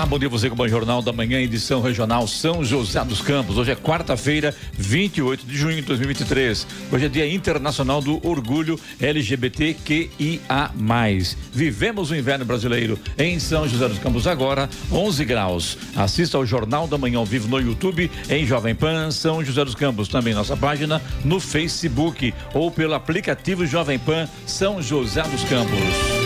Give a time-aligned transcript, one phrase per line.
[0.00, 3.58] Olá, bom dia você com o Jornal da Manhã, edição regional São José dos Campos.
[3.58, 6.66] Hoje é quarta-feira, 28 de junho de 2023.
[6.90, 10.70] Hoje é Dia Internacional do Orgulho LGBTQIA+.
[11.52, 15.76] Vivemos o inverno brasileiro em São José dos Campos agora, 11 graus.
[15.94, 19.74] Assista ao Jornal da Manhã ao vivo no YouTube, em Jovem Pan São José dos
[19.74, 20.08] Campos.
[20.08, 26.19] Também nossa página no Facebook ou pelo aplicativo Jovem Pan São José dos Campos.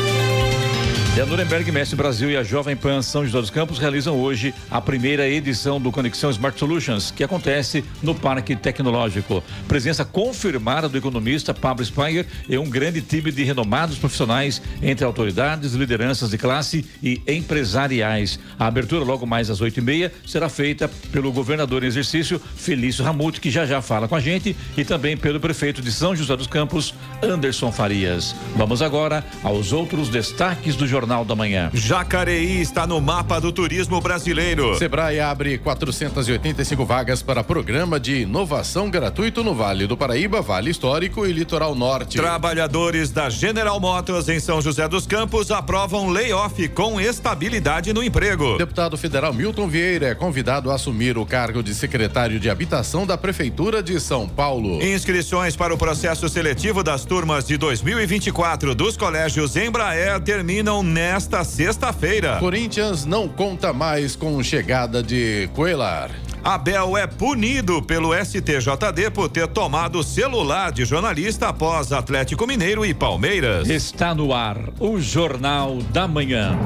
[1.16, 4.52] E a Nuremberg Mestre Brasil e a Jovem Pan São José dos Campos realizam hoje
[4.68, 9.40] a primeira edição do Conexão Smart Solutions, que acontece no Parque Tecnológico.
[9.68, 15.74] Presença confirmada do economista Pablo Speyer e um grande time de renomados profissionais entre autoridades,
[15.74, 18.40] lideranças de classe e empresariais.
[18.58, 23.04] A abertura, logo mais às oito e meia, será feita pelo governador em exercício, Felício
[23.04, 26.36] Ramute, que já já fala com a gente, e também pelo prefeito de São José
[26.36, 28.34] dos Campos, Anderson Farias.
[28.56, 31.70] Vamos agora aos outros destaques do jornal Jornal da Manhã.
[31.74, 34.74] Jacareí está no mapa do turismo brasileiro.
[34.78, 41.26] Sebrae abre 485 vagas para programa de inovação gratuito no Vale do Paraíba, Vale Histórico
[41.26, 42.16] e Litoral Norte.
[42.16, 48.56] Trabalhadores da General Motors em São José dos Campos aprovam layoff com estabilidade no emprego.
[48.56, 53.18] Deputado federal Milton Vieira é convidado a assumir o cargo de secretário de Habitação da
[53.18, 54.82] Prefeitura de São Paulo.
[54.82, 62.36] Inscrições para o processo seletivo das turmas de 2024 dos colégios Embraer terminam nesta sexta-feira.
[62.38, 66.12] Corinthians não conta mais com chegada de Coelar.
[66.44, 72.86] Abel é punido pelo STJD por ter tomado o celular de jornalista após Atlético Mineiro
[72.86, 73.68] e Palmeiras.
[73.68, 76.56] Está no ar o Jornal da Manhã.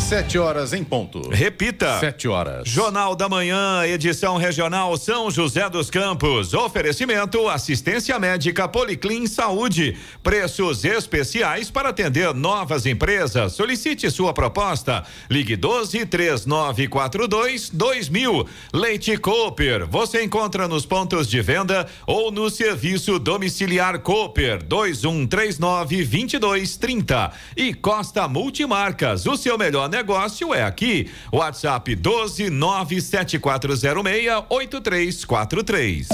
[0.00, 1.28] Sete horas em ponto.
[1.28, 2.00] Repita.
[2.00, 2.66] Sete horas.
[2.66, 6.54] Jornal da Manhã, edição regional São José dos Campos.
[6.54, 9.96] Oferecimento assistência médica Policlin Saúde.
[10.22, 13.52] Preços especiais para atender novas empresas.
[13.52, 15.04] Solicite sua proposta.
[15.30, 18.48] Ligue 12 3942 2000.
[18.72, 19.86] Leite Cooper.
[19.86, 27.32] Você encontra nos pontos de venda ou no serviço domiciliar Cooper 2139 2230.
[27.54, 29.26] E Costa Multimarcas.
[29.26, 31.10] O seu melhor negócio negócio é aqui.
[31.32, 36.08] WhatsApp 12 97406 8343.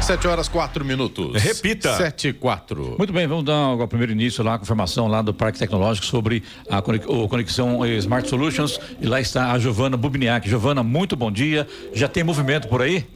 [0.00, 1.40] Sete horas quatro minutos.
[1.40, 1.96] Repita.
[1.96, 2.96] Sete e quatro.
[2.98, 6.42] Muito bem, vamos dar o primeiro início lá, a confirmação lá do Parque Tecnológico sobre
[6.68, 8.80] a conexão Smart Solutions.
[9.00, 10.48] E lá está a Giovana Bubniak.
[10.48, 11.68] Giovana, muito bom dia.
[11.92, 13.06] Já tem movimento por aí?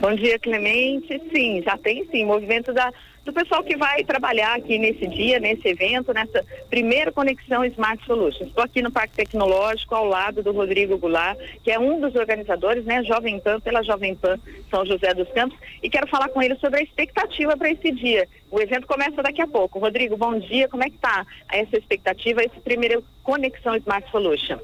[0.00, 1.20] Bom dia, Clemente.
[1.32, 2.24] Sim, já tem sim.
[2.24, 2.92] Movimento da,
[3.24, 8.48] do pessoal que vai trabalhar aqui nesse dia, nesse evento, nessa primeira conexão Smart Solutions.
[8.48, 12.84] Estou aqui no Parque Tecnológico, ao lado do Rodrigo Goulart, que é um dos organizadores,
[12.84, 14.38] né, Jovem Pan, pela Jovem Pan
[14.70, 18.28] São José dos Campos, e quero falar com ele sobre a expectativa para esse dia.
[18.50, 19.78] O evento começa daqui a pouco.
[19.78, 20.68] Rodrigo, bom dia.
[20.68, 24.58] Como é que está essa expectativa, esse primeiro Conexão Smart Solution?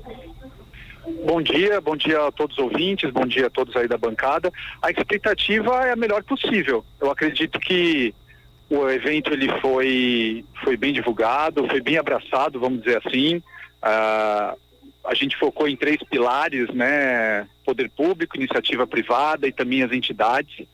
[1.07, 4.53] Bom dia, bom dia a todos os ouvintes, bom dia a todos aí da bancada.
[4.83, 6.85] A expectativa é a melhor possível.
[7.01, 8.13] Eu acredito que
[8.69, 13.37] o evento ele foi, foi bem divulgado, foi bem abraçado, vamos dizer assim.
[13.37, 14.59] Uh,
[15.05, 17.47] a gente focou em três pilares, né?
[17.65, 20.67] Poder público, iniciativa privada e também as entidades.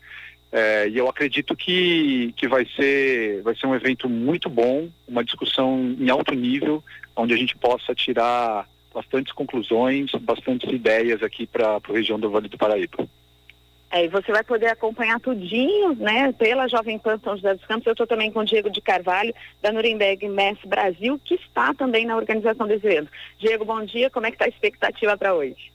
[0.50, 5.25] É, e eu acredito que, que vai, ser, vai ser um evento muito bom, uma
[5.25, 6.82] discussão em alto nível,
[7.16, 12.48] onde a gente possa tirar bastantes conclusões, bastantes ideias aqui para a região do Vale
[12.48, 13.08] do Paraíba.
[13.91, 17.86] É, e você vai poder acompanhar tudinho, né, pela Jovem Pan São José dos Campos.
[17.86, 22.06] Eu estou também com o Diego de Carvalho, da Nuremberg Mess Brasil, que está também
[22.06, 23.10] na organização desse evento.
[23.38, 24.08] Diego, bom dia.
[24.08, 25.70] Como é que está a expectativa para hoje?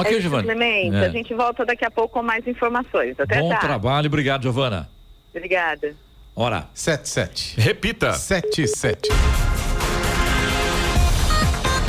[0.00, 0.42] Ok, é Giovana.
[0.42, 1.06] Clemente, é.
[1.06, 3.18] a gente volta daqui a pouco com mais informações.
[3.18, 3.58] Até Bom já.
[3.58, 4.88] trabalho, obrigado, Giovana.
[5.34, 5.94] Obrigada.
[6.34, 6.68] Hora.
[6.72, 7.60] 77.
[7.60, 8.12] Repita.
[8.12, 9.08] 77.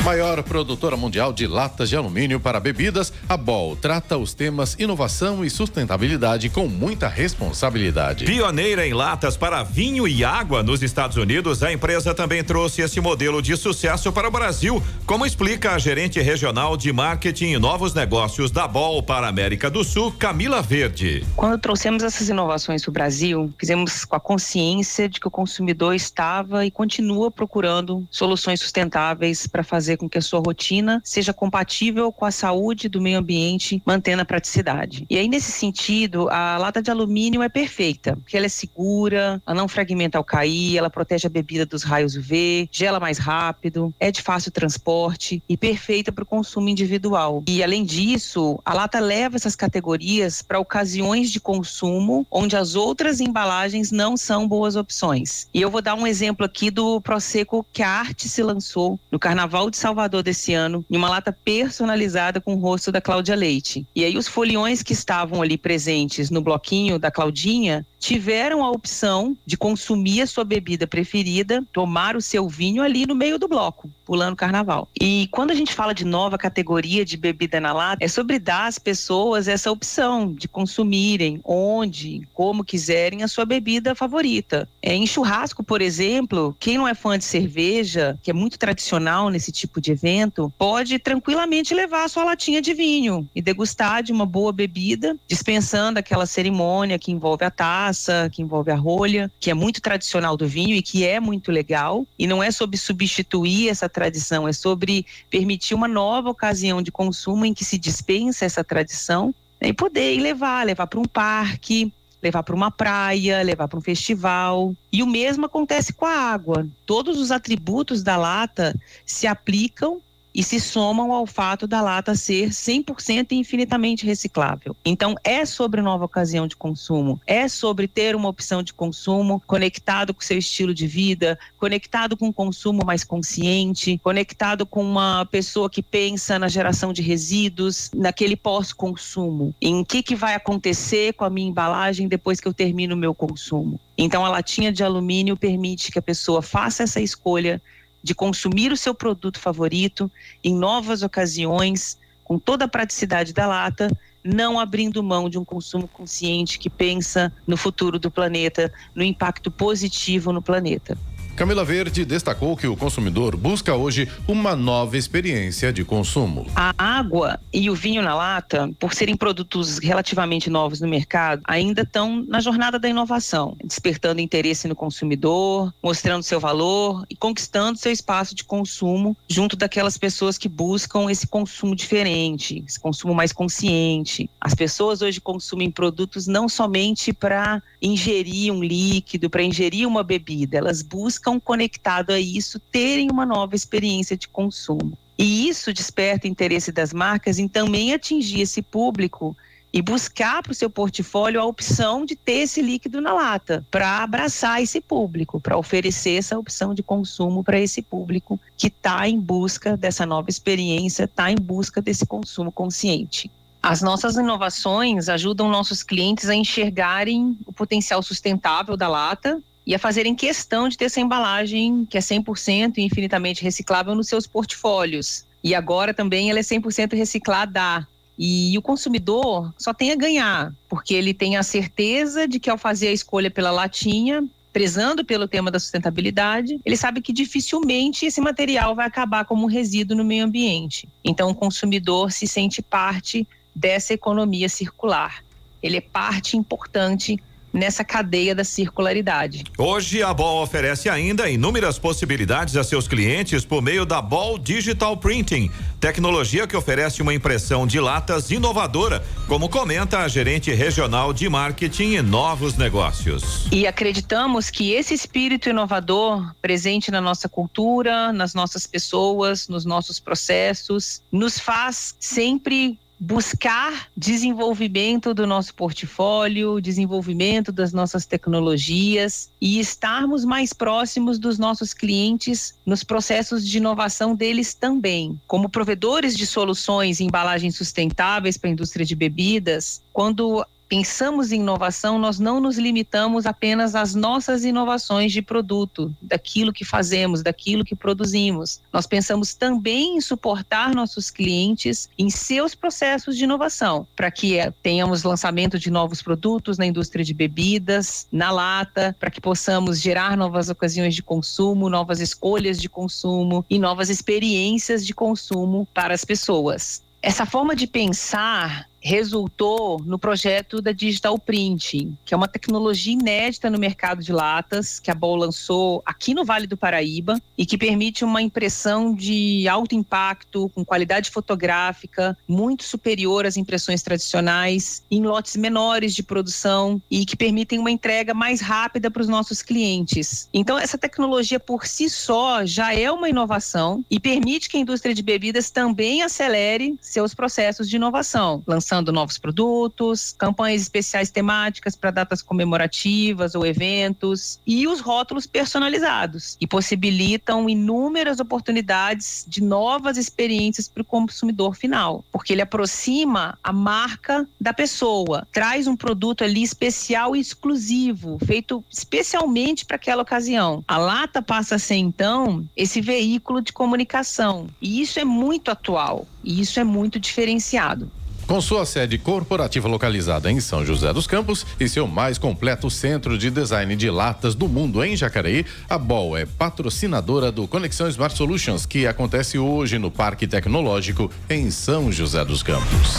[0.04, 5.44] Maior produtora mundial de latas de alumínio para bebidas, a Bol trata os temas inovação
[5.44, 8.24] e sustentabilidade com muita responsabilidade.
[8.24, 12.98] Pioneira em latas para vinho e água nos Estados Unidos, a empresa também trouxe esse
[12.98, 17.92] modelo de sucesso para o Brasil, como explica a gerente regional de marketing e novos
[17.92, 21.26] negócios da Bol para a América do Sul, Camila Verde.
[21.36, 25.94] Quando trouxemos essas inovações para o Brasil, fizemos com a consciência de que o consumidor
[25.94, 31.32] estava e continua procurando soluções sustentáveis para fazer fazer com que a sua rotina seja
[31.32, 35.04] compatível com a saúde do meio ambiente, mantendo a praticidade.
[35.10, 39.56] E aí, nesse sentido, a lata de alumínio é perfeita, porque ela é segura, ela
[39.56, 44.12] não fragmenta ao cair, ela protege a bebida dos raios UV, gela mais rápido, é
[44.12, 47.42] de fácil transporte e perfeita para o consumo individual.
[47.48, 53.20] E além disso, a lata leva essas categorias para ocasiões de consumo onde as outras
[53.20, 55.48] embalagens não são boas opções.
[55.52, 59.18] E eu vou dar um exemplo aqui do Prosecco que a Arte se lançou no
[59.18, 63.86] Carnaval de Salvador desse ano, em uma lata personalizada com o rosto da Cláudia Leite.
[63.96, 69.36] E aí os foliões que estavam ali presentes no bloquinho da Claudinha tiveram a opção
[69.44, 73.90] de consumir a sua bebida preferida, tomar o seu vinho ali no meio do bloco,
[74.06, 74.88] pulando carnaval.
[74.98, 78.66] E quando a gente fala de nova categoria de bebida na lata, é sobre dar
[78.66, 84.66] às pessoas essa opção de consumirem onde, como quiserem a sua bebida favorita.
[84.80, 89.28] É, em churrasco, por exemplo, quem não é fã de cerveja, que é muito tradicional
[89.28, 94.10] nesse tipo de evento, pode tranquilamente levar a sua latinha de vinho e degustar de
[94.10, 97.89] uma boa bebida, dispensando aquela cerimônia que envolve a taça
[98.32, 102.06] que envolve a rolha, que é muito tradicional do vinho e que é muito legal.
[102.18, 107.44] E não é sobre substituir essa tradição, é sobre permitir uma nova ocasião de consumo
[107.44, 111.92] em que se dispensa essa tradição e poder ir levar, levar para um parque,
[112.22, 114.74] levar para uma praia, levar para um festival.
[114.92, 116.66] E o mesmo acontece com a água.
[116.86, 120.00] Todos os atributos da lata se aplicam
[120.34, 124.76] e se somam ao fato da lata ser 100% e infinitamente reciclável.
[124.84, 130.14] Então, é sobre nova ocasião de consumo, é sobre ter uma opção de consumo conectado
[130.14, 135.68] com seu estilo de vida, conectado com um consumo mais consciente, conectado com uma pessoa
[135.68, 141.30] que pensa na geração de resíduos, naquele pós-consumo, em que, que vai acontecer com a
[141.30, 143.80] minha embalagem depois que eu termino o meu consumo.
[143.96, 147.60] Então, a latinha de alumínio permite que a pessoa faça essa escolha
[148.02, 150.10] de consumir o seu produto favorito
[150.42, 153.88] em novas ocasiões, com toda a praticidade da lata,
[154.24, 159.50] não abrindo mão de um consumo consciente que pensa no futuro do planeta, no impacto
[159.50, 160.96] positivo no planeta.
[161.36, 166.46] Camila Verde destacou que o consumidor busca hoje uma nova experiência de consumo.
[166.54, 171.82] A água e o vinho na lata, por serem produtos relativamente novos no mercado, ainda
[171.82, 177.90] estão na jornada da inovação, despertando interesse no consumidor, mostrando seu valor e conquistando seu
[177.90, 184.28] espaço de consumo junto daquelas pessoas que buscam esse consumo diferente, esse consumo mais consciente.
[184.40, 190.58] As pessoas hoje consumem produtos não somente para ingerir um líquido, para ingerir uma bebida,
[190.58, 194.98] elas buscam estão conectados a isso terem uma nova experiência de consumo.
[195.16, 199.36] E isso desperta interesse das marcas em também atingir esse público
[199.72, 204.02] e buscar para o seu portfólio a opção de ter esse líquido na lata, para
[204.02, 209.20] abraçar esse público, para oferecer essa opção de consumo para esse público que está em
[209.20, 213.30] busca dessa nova experiência, está em busca desse consumo consciente.
[213.62, 219.78] As nossas inovações ajudam nossos clientes a enxergarem o potencial sustentável da lata e a
[219.78, 225.24] fazerem questão de ter essa embalagem que é 100% e infinitamente reciclável nos seus portfólios.
[225.44, 227.86] E agora também ela é 100% reciclada.
[228.18, 232.58] E o consumidor só tem a ganhar, porque ele tem a certeza de que ao
[232.58, 238.20] fazer a escolha pela latinha, prezando pelo tema da sustentabilidade, ele sabe que dificilmente esse
[238.20, 240.88] material vai acabar como um resíduo no meio ambiente.
[241.04, 243.24] Então o consumidor se sente parte
[243.54, 245.22] dessa economia circular.
[245.62, 249.44] Ele é parte importante nessa cadeia da circularidade.
[249.58, 254.96] Hoje a Ball oferece ainda inúmeras possibilidades a seus clientes por meio da Ball Digital
[254.96, 261.28] Printing, tecnologia que oferece uma impressão de latas inovadora, como comenta a gerente regional de
[261.28, 263.46] marketing e novos negócios.
[263.50, 269.98] E acreditamos que esse espírito inovador presente na nossa cultura, nas nossas pessoas, nos nossos
[269.98, 280.22] processos, nos faz sempre buscar desenvolvimento do nosso portfólio, desenvolvimento das nossas tecnologias e estarmos
[280.22, 285.18] mais próximos dos nossos clientes nos processos de inovação deles também.
[285.26, 291.40] Como provedores de soluções e embalagens sustentáveis para a indústria de bebidas, quando pensamos em
[291.40, 297.64] inovação, nós não nos limitamos apenas às nossas inovações de produto, daquilo que fazemos, daquilo
[297.64, 298.60] que produzimos.
[298.72, 304.52] Nós pensamos também em suportar nossos clientes em seus processos de inovação, para que eh,
[304.62, 310.16] tenhamos lançamento de novos produtos na indústria de bebidas, na lata, para que possamos gerar
[310.16, 316.04] novas ocasiões de consumo, novas escolhas de consumo e novas experiências de consumo para as
[316.04, 316.80] pessoas.
[317.02, 323.50] Essa forma de pensar resultou no projeto da Digital Printing, que é uma tecnologia inédita
[323.50, 327.58] no mercado de latas, que a Bol lançou aqui no Vale do Paraíba e que
[327.58, 335.02] permite uma impressão de alto impacto, com qualidade fotográfica muito superior às impressões tradicionais, em
[335.02, 340.28] lotes menores de produção e que permitem uma entrega mais rápida para os nossos clientes.
[340.32, 344.94] Então, essa tecnologia por si só já é uma inovação e permite que a indústria
[344.94, 351.74] de bebidas também acelere seus processos de inovação, lançando lançando novos produtos, campanhas especiais temáticas
[351.74, 359.96] para datas comemorativas ou eventos e os rótulos personalizados e possibilitam inúmeras oportunidades de novas
[359.96, 366.22] experiências para o consumidor final, porque ele aproxima a marca da pessoa, traz um produto
[366.22, 370.62] ali especial e exclusivo, feito especialmente para aquela ocasião.
[370.68, 376.06] A lata passa a ser então esse veículo de comunicação e isso é muito atual
[376.22, 377.90] e isso é muito diferenciado.
[378.30, 383.18] Com sua sede corporativa localizada em São José dos Campos e seu mais completo centro
[383.18, 388.16] de design de latas do mundo em Jacareí, a Bol é patrocinadora do Conexão Smart
[388.16, 392.98] Solutions, que acontece hoje no Parque Tecnológico em São José dos Campos.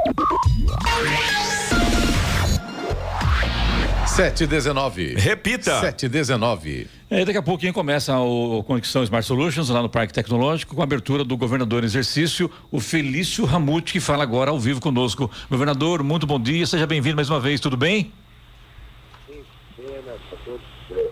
[4.07, 5.15] Sete dezenove.
[5.15, 5.81] Repita.
[5.81, 6.89] Sete dezenove.
[7.15, 10.85] É, daqui a pouquinho começa o Conexão Smart Solutions lá no Parque Tecnológico com a
[10.85, 15.31] abertura do governador em exercício, o Felício Ramute, que fala agora ao vivo conosco.
[15.51, 18.11] Governador, muito bom dia, seja bem-vindo mais uma vez, tudo bem?
[20.13, 20.61] A todos.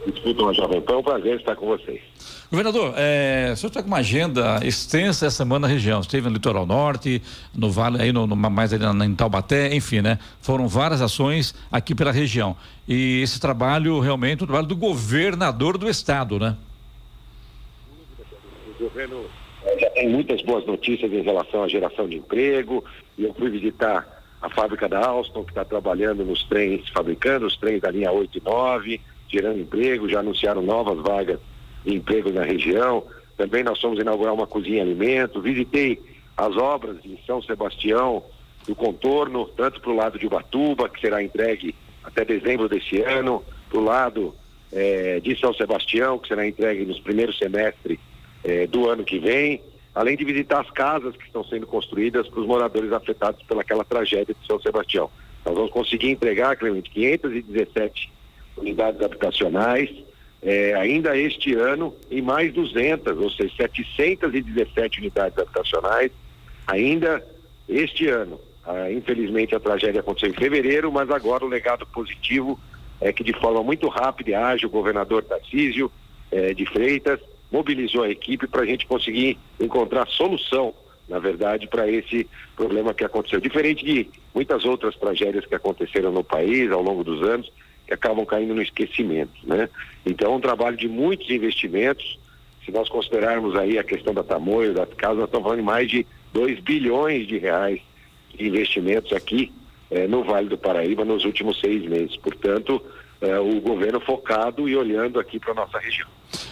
[0.04, 0.92] disputam a Jovem Pan.
[0.92, 2.02] É um prazer estar com vocês.
[2.50, 6.00] Governador, é, o senhor está com uma agenda extensa essa semana na região.
[6.00, 7.22] Esteve no litoral norte,
[7.54, 10.18] no vale, aí no, no mais ali na, em Taubaté, enfim, né?
[10.42, 12.54] Foram várias ações aqui pela região.
[12.86, 16.56] E esse trabalho realmente é um trabalho do governador do estado, né?
[18.78, 19.24] O governo
[19.64, 22.84] é, já tem muitas boas notícias em relação à geração de emprego.
[23.16, 27.56] E eu fui visitar a fábrica da Alstom, que está trabalhando nos trens, fabricando os
[27.56, 31.38] trens da linha 8 e 9, gerando emprego, já anunciaram novas vagas
[31.84, 33.04] de emprego na região.
[33.36, 35.40] Também nós fomos inaugurar uma cozinha alimento.
[35.40, 36.00] Visitei
[36.36, 38.22] as obras em São Sebastião,
[38.66, 43.42] do contorno, tanto para o lado de Ubatuba, que será entregue até dezembro desse ano,
[43.68, 44.34] para o lado
[44.72, 47.98] eh, de São Sebastião, que será entregue nos primeiros semestres
[48.44, 49.62] eh, do ano que vem,
[50.00, 54.34] além de visitar as casas que estão sendo construídas para os moradores afetados pelaquela tragédia
[54.34, 55.10] de São Sebastião.
[55.44, 58.10] Nós vamos conseguir entregar, Clemente, 517
[58.56, 59.90] unidades habitacionais,
[60.42, 66.10] é, ainda este ano em mais 200, ou seja, 717 unidades habitacionais,
[66.66, 67.22] ainda
[67.68, 68.40] este ano.
[68.64, 72.58] Ah, infelizmente a tragédia aconteceu em fevereiro, mas agora o legado positivo
[73.02, 75.92] é que de forma muito rápida e ágil o governador Tarcísio
[76.30, 80.74] é, de Freitas mobilizou a equipe para a gente conseguir encontrar solução,
[81.08, 83.40] na verdade, para esse problema que aconteceu.
[83.40, 87.50] Diferente de muitas outras tragédias que aconteceram no país ao longo dos anos,
[87.86, 89.68] que acabam caindo no esquecimento, né?
[90.06, 92.18] Então, é um trabalho de muitos investimentos.
[92.64, 95.90] Se nós considerarmos aí a questão da tamanho das casas, nós estamos falando de mais
[95.90, 97.80] de 2 bilhões de reais
[98.34, 99.52] de investimentos aqui
[99.90, 102.16] eh, no Vale do Paraíba nos últimos seis meses.
[102.16, 102.80] Portanto,
[103.20, 106.08] eh, o governo focado e olhando aqui para nossa região.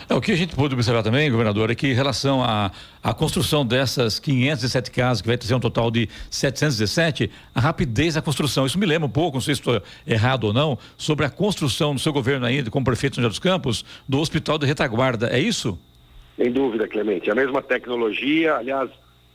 [0.09, 2.73] É, o que a gente pôde observar também, governador, é que em relação à,
[3.03, 8.23] à construção dessas 507 casas, que vai ter um total de 717, a rapidez da
[8.23, 8.65] construção.
[8.65, 11.93] Isso me lembra um pouco, não sei se estou errado ou não, sobre a construção
[11.93, 15.29] no seu governo ainda, como prefeito de São José dos Campos, do Hospital de Retaguarda.
[15.29, 15.79] É isso?
[16.39, 17.31] Sem dúvida, Clemente.
[17.31, 18.89] A mesma tecnologia, aliás,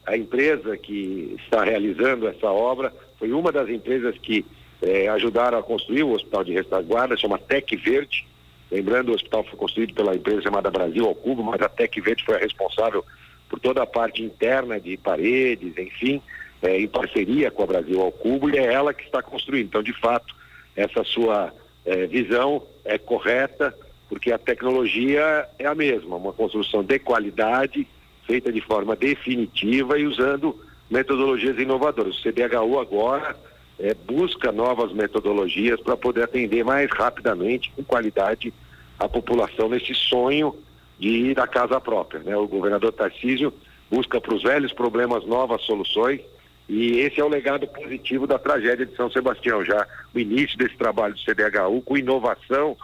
[0.08, 4.44] a empresa que está realizando essa obra foi uma das empresas que
[4.82, 8.26] eh, ajudaram a construir o Hospital de Retaguarda, chama Tec Verde
[8.74, 12.26] Lembrando, o hospital foi construído pela empresa chamada Brasil ao Cubo, mas a Tec Verde
[12.26, 13.06] foi a responsável
[13.48, 16.20] por toda a parte interna de paredes, enfim,
[16.60, 19.68] é, em parceria com a Brasil ao Cubo, e é ela que está construindo.
[19.68, 20.34] Então, de fato,
[20.76, 21.54] essa sua
[21.86, 23.78] é, visão é correta,
[24.10, 27.88] porque a tecnologia é a mesma, uma construção de qualidade,
[28.26, 30.60] feita de forma definitiva e usando
[30.90, 32.18] metodologias inovadoras.
[32.18, 33.36] O CDHU agora
[33.78, 38.54] é, busca novas metodologias para poder atender mais rapidamente, com qualidade,
[39.00, 40.56] a população nesse sonho
[41.00, 42.22] de ir à casa própria.
[42.22, 42.36] Né?
[42.36, 43.54] O governador Tarcísio
[43.90, 46.22] busca para os velhos problemas novas soluções
[46.68, 50.78] e esse é o legado positivo da tragédia de São Sebastião, já o início desse
[50.78, 52.78] trabalho do CDHU com inovação,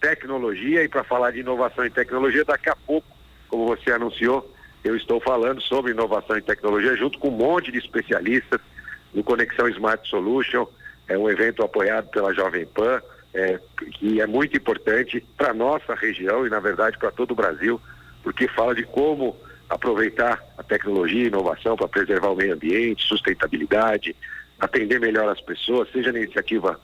[0.00, 3.06] tecnologia e para falar de inovação e tecnologia, daqui a pouco,
[3.48, 4.52] como você anunciou,
[4.84, 8.60] eu estou falando sobre inovação e tecnologia junto com um monte de especialistas
[9.14, 10.66] no Conexão Smart Solution,
[11.08, 13.02] é um evento apoiado pela Jovem Pan,
[13.34, 13.58] é,
[13.92, 17.80] que é muito importante para nossa região e, na verdade, para todo o Brasil,
[18.22, 19.36] porque fala de como
[19.68, 24.14] aproveitar a tecnologia e inovação para preservar o meio ambiente, sustentabilidade,
[24.60, 26.78] atender melhor as pessoas, seja na iniciativa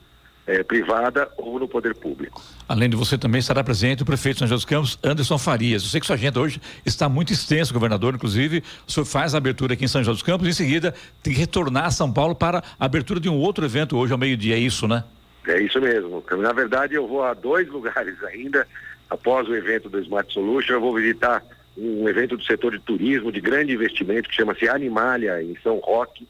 [0.47, 2.41] é, privada ou no poder público.
[2.67, 5.83] Além de você também estará presente o prefeito de São José dos Campos, Anderson Farias.
[5.83, 9.37] Eu sei que sua agenda hoje está muito extensa, governador, inclusive, o senhor faz a
[9.37, 12.11] abertura aqui em São José dos Campos e em seguida tem que retornar a São
[12.11, 15.03] Paulo para a abertura de um outro evento hoje ao meio-dia, é isso, né?
[15.47, 16.23] É isso mesmo.
[16.37, 18.67] Na verdade, eu vou a dois lugares ainda.
[19.09, 21.43] Após o evento do Smart Solution, eu vou visitar
[21.77, 26.27] um evento do setor de turismo de grande investimento que chama-se Animalia em São Roque.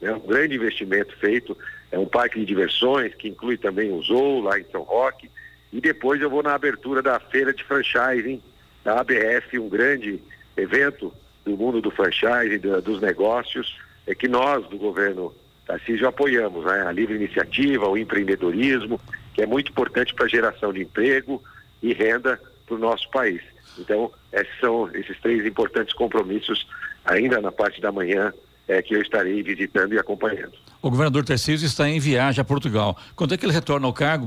[0.00, 1.56] É um grande investimento feito.
[1.90, 5.30] É um parque de diversões que inclui também o Zoo lá em São Roque.
[5.72, 8.40] E depois eu vou na abertura da feira de franchising
[8.84, 10.22] da ABF, um grande
[10.56, 11.12] evento
[11.44, 15.34] do mundo do franchise, dos negócios, é que nós do governo
[15.70, 16.84] Tarcísio apoiamos, né?
[16.84, 19.00] A livre iniciativa, o empreendedorismo,
[19.32, 21.40] que é muito importante para a geração de emprego
[21.80, 23.40] e renda para o nosso país.
[23.78, 26.66] Então, esses são esses três importantes compromissos
[27.04, 28.32] ainda na parte da manhã
[28.66, 30.54] é, que eu estarei visitando e acompanhando.
[30.82, 32.98] O governador Tarcísio está em viagem a Portugal.
[33.14, 34.26] Quando é que ele retorna ao cargo,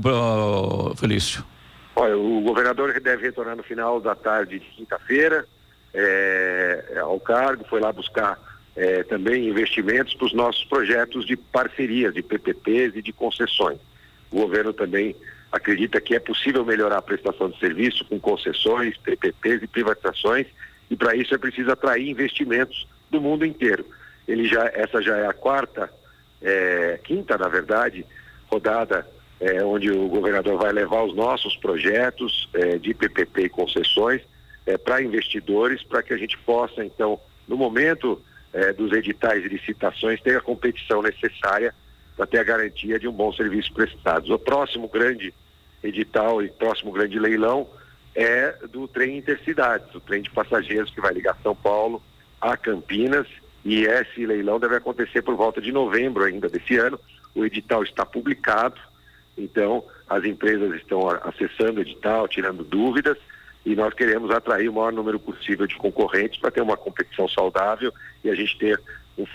[0.96, 1.44] Felício?
[1.94, 5.46] Olha, o governador deve retornar no final da tarde de quinta-feira
[5.92, 8.38] é, ao cargo, foi lá buscar
[8.76, 13.78] é, também investimentos para os nossos projetos de parcerias, de PPPs e de concessões.
[14.30, 15.14] O governo também
[15.52, 20.46] acredita que é possível melhorar a prestação de serviço com concessões, PPPs e privatizações,
[20.90, 23.86] e para isso é preciso atrair investimentos do mundo inteiro.
[24.26, 25.90] Ele já, essa já é a quarta,
[26.42, 28.04] é, quinta, na verdade,
[28.50, 29.06] rodada
[29.40, 34.22] é, onde o governador vai levar os nossos projetos é, de PPP e concessões
[34.66, 38.20] é, para investidores, para que a gente possa, então, no momento
[38.54, 41.74] é, dos editais de licitações, ter a competição necessária
[42.16, 44.32] para ter a garantia de um bom serviço prestado.
[44.32, 45.34] O próximo grande
[45.82, 47.68] edital e próximo grande leilão
[48.14, 52.00] é do trem intercidades, o trem de passageiros que vai ligar São Paulo
[52.40, 53.26] a Campinas
[53.64, 57.00] e esse leilão deve acontecer por volta de novembro ainda desse ano.
[57.34, 58.80] O edital está publicado,
[59.36, 63.18] então as empresas estão acessando o edital, tirando dúvidas
[63.64, 67.92] e nós queremos atrair o maior número possível de concorrentes para ter uma competição saudável
[68.22, 68.80] e a gente ter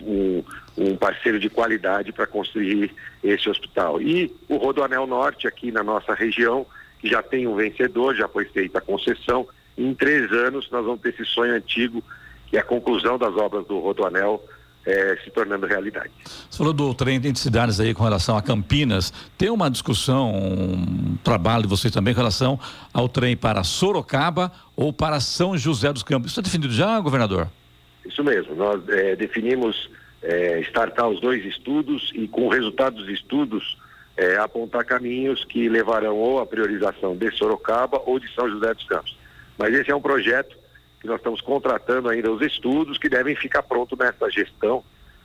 [0.02, 0.44] um,
[0.78, 4.02] um parceiro de qualidade para construir esse hospital.
[4.02, 6.65] E o Rodoanel Norte, aqui na nossa região,
[7.00, 9.48] que já tem um vencedor, já foi feita a concessão.
[9.78, 12.04] Em três anos, nós vamos ter esse sonho antigo,
[12.48, 14.44] que é a conclusão das obras do Rodoanel
[14.86, 16.10] é, se tornando realidade.
[16.24, 19.13] Você falou do trem de cidades aí com relação a Campinas.
[19.38, 22.60] Tem uma discussão, um trabalho de vocês também com relação
[22.94, 26.32] ao trem para Sorocaba ou para São José dos Campos.
[26.32, 27.50] Isso está definido já, governador?
[28.06, 28.56] Isso mesmo.
[28.56, 29.89] Nós é, definimos
[30.22, 33.78] é, startar os dois estudos e, com o resultado dos estudos,
[34.18, 38.84] é, apontar caminhos que levarão ou à priorização de Sorocaba ou de São José dos
[38.86, 39.18] Campos.
[39.58, 40.58] Mas esse é um projeto
[40.99, 44.83] que nós estamos contratando ainda os estudos que devem ficar prontos nessa gestão,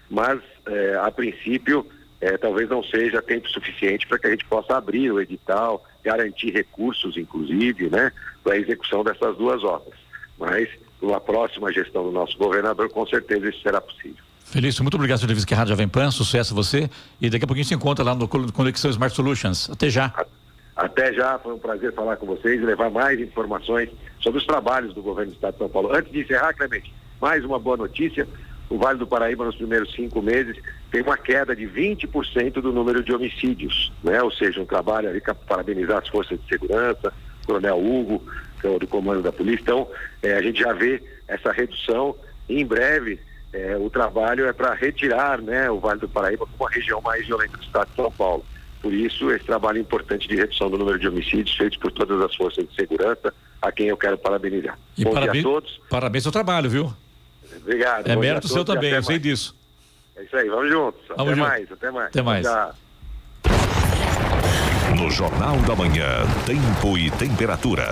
[0.09, 1.87] mas é, a princípio
[2.21, 6.51] é, talvez não seja tempo suficiente para que a gente possa abrir o edital, garantir
[6.53, 9.99] recursos, inclusive, né, para a execução dessas duas obras.
[10.39, 10.69] Mas
[11.03, 14.23] numa próxima gestão do nosso governador, com certeza isso será possível.
[14.45, 16.89] Felício, muito obrigado entrevista aqui, Rádio Jovem Pan, sucesso a você
[17.21, 19.69] e daqui a pouquinho se encontra lá no Conexão Smart Solutions.
[19.71, 20.15] Até já.
[20.77, 23.89] Até já, foi um prazer falar com vocês e levar mais informações
[24.25, 25.95] sobre os trabalhos do governo do Estado de São Paulo.
[25.95, 28.27] Antes de encerrar, Clemente, mais uma boa notícia.
[28.71, 30.57] O Vale do Paraíba, nos primeiros cinco meses,
[30.91, 34.23] tem uma queda de 20% do número de homicídios, né?
[34.23, 38.23] Ou seja, um trabalho ali para parabenizar as forças de segurança, o Coronel Hugo,
[38.59, 39.61] que é do comando da polícia.
[39.61, 39.87] Então,
[40.23, 42.17] é, a gente já vê essa redução.
[42.49, 43.21] E em breve,
[43.53, 47.27] é, o trabalho é para retirar né, o Vale do Paraíba como a região mais
[47.27, 48.45] violenta do estado de São Paulo.
[48.81, 52.35] Por isso, esse trabalho importante de redução do número de homicídios feitos por todas as
[52.35, 53.33] forças de segurança,
[53.65, 54.79] a quem eu quero parabenizar.
[54.97, 55.81] E Bom parabéns, dia a todos.
[55.89, 56.93] Parabéns ao trabalho, viu?
[57.57, 58.07] Obrigado.
[58.07, 59.57] É mérito seu também, eu sei disso.
[60.17, 61.01] É isso aí, vamos juntos.
[61.09, 61.49] Vamos até junto.
[61.49, 62.07] mais, até mais.
[62.09, 62.47] Até mais.
[62.47, 62.75] Tchau.
[65.05, 67.87] No Jornal da Manhã, tempo e temperatura.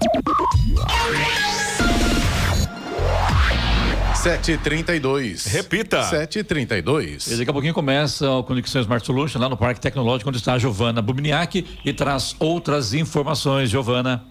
[4.24, 5.44] 732.
[5.46, 6.02] Repita.
[6.04, 7.26] 732.
[7.30, 10.54] E daqui a pouquinho começa o Conexão Smart Solution lá no Parque Tecnológico, onde está
[10.54, 13.68] a Giovana Bubniak e traz outras informações.
[13.68, 14.24] Giovana.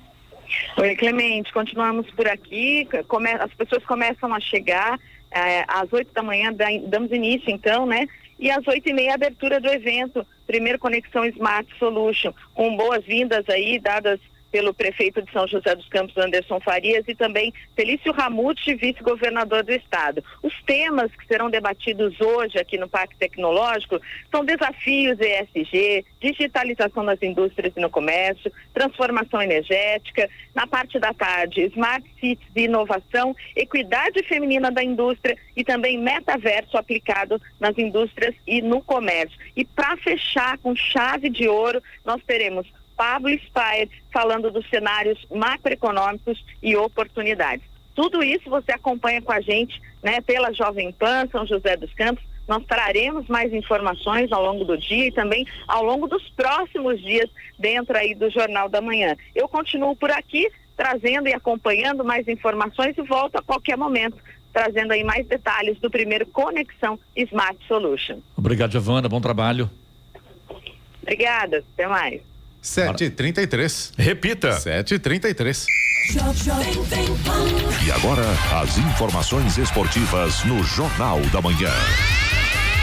[0.78, 1.54] Oi, Clemente.
[1.54, 2.88] Continuamos por aqui.
[3.08, 3.34] Come...
[3.34, 5.00] As pessoas começam a chegar.
[5.34, 6.54] É, às oito da manhã
[6.88, 8.08] damos início, então, né?
[8.40, 10.26] E às oito e meia, abertura do evento.
[10.46, 12.34] Primeiro Conexão Smart Solution.
[12.54, 14.20] Com boas-vindas aí, dadas
[14.54, 19.74] pelo prefeito de São José dos Campos, Anderson Farias, e também Felício Ramute, vice-governador do
[19.74, 20.24] estado.
[20.44, 27.20] Os temas que serão debatidos hoje aqui no Parque Tecnológico são desafios ESG, digitalização das
[27.24, 34.22] indústrias e no comércio, transformação energética, na parte da tarde, Smart Cities e inovação, equidade
[34.22, 39.36] feminina da indústria e também metaverso aplicado nas indústrias e no comércio.
[39.56, 46.44] E para fechar com chave de ouro, nós teremos Pablo Spire falando dos cenários macroeconômicos
[46.62, 47.66] e oportunidades.
[47.96, 52.24] Tudo isso você acompanha com a gente, né, pela Jovem Pan, São José dos Campos.
[52.48, 57.30] Nós traremos mais informações ao longo do dia e também ao longo dos próximos dias
[57.58, 59.16] dentro aí do Jornal da Manhã.
[59.34, 64.18] Eu continuo por aqui, trazendo e acompanhando mais informações e volto a qualquer momento
[64.54, 68.20] trazendo aí mais detalhes do primeiro Conexão Smart Solution.
[68.38, 69.10] Obrigado, Giovana.
[69.10, 69.70] Bom trabalho.
[71.02, 71.64] Obrigada.
[71.74, 72.22] Até mais.
[72.64, 73.92] 7h33.
[73.98, 74.58] Repita.
[74.58, 75.66] 7h33.
[77.86, 78.26] E agora,
[78.62, 81.72] as informações esportivas no Jornal da Manhã.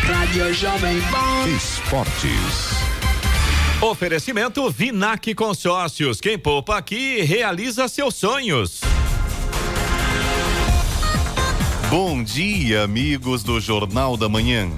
[0.06, 1.48] Rádio Jovem Pan.
[1.48, 2.90] Esportes.
[3.80, 6.20] Oferecimento Vinac Consórcios.
[6.20, 8.80] Quem poupa aqui realiza seus sonhos.
[11.88, 14.70] Bom dia, amigos do Jornal da Manhã.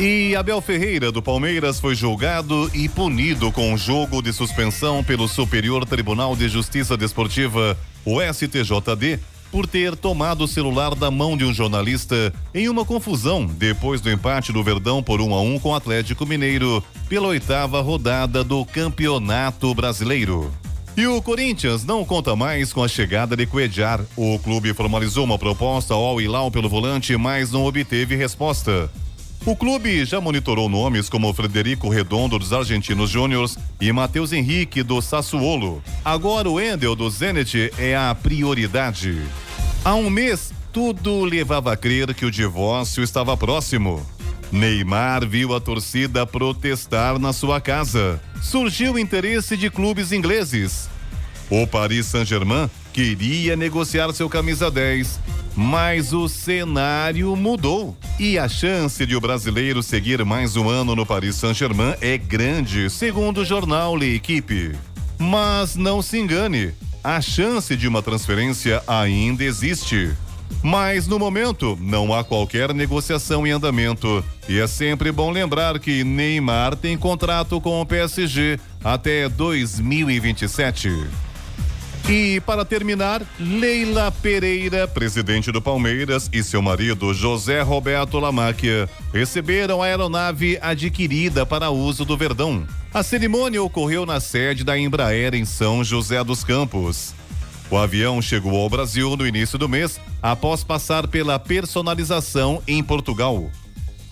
[0.00, 5.26] E Abel Ferreira, do Palmeiras, foi julgado e punido com um jogo de suspensão pelo
[5.26, 9.18] Superior Tribunal de Justiça Desportiva, o STJD,
[9.50, 14.08] por ter tomado o celular da mão de um jornalista em uma confusão depois do
[14.08, 17.80] empate do Verdão por 1 um a 1 um com o Atlético Mineiro pela oitava
[17.80, 20.54] rodada do Campeonato Brasileiro.
[20.96, 24.00] E o Corinthians não conta mais com a chegada de Cuejar.
[24.16, 28.88] O clube formalizou uma proposta ao Hilal pelo volante, mas não obteve resposta.
[29.46, 35.00] O clube já monitorou nomes como Frederico Redondo dos Argentinos Júniors e Matheus Henrique do
[35.00, 35.82] Sassuolo.
[36.04, 39.22] Agora o Endel do Zenit é a prioridade.
[39.84, 44.04] Há um mês, tudo levava a crer que o divórcio estava próximo.
[44.50, 48.20] Neymar viu a torcida protestar na sua casa.
[48.42, 50.88] Surgiu interesse de clubes ingleses.
[51.50, 52.68] O Paris Saint-Germain
[52.98, 55.20] queria negociar seu camisa 10,
[55.54, 57.96] mas o cenário mudou.
[58.18, 62.90] E a chance de o brasileiro seguir mais um ano no Paris Saint-Germain é grande,
[62.90, 64.72] segundo o jornal L'Equipe.
[65.16, 70.10] Mas não se engane, a chance de uma transferência ainda existe.
[70.60, 74.24] Mas no momento não há qualquer negociação em andamento.
[74.48, 81.27] E é sempre bom lembrar que Neymar tem contrato com o PSG até 2027.
[82.08, 89.82] E para terminar, Leila Pereira, presidente do Palmeiras, e seu marido José Roberto Lamáquia receberam
[89.82, 92.66] a aeronave adquirida para uso do Verdão.
[92.94, 97.12] A cerimônia ocorreu na sede da Embraer em São José dos Campos.
[97.70, 103.50] O avião chegou ao Brasil no início do mês, após passar pela personalização em Portugal.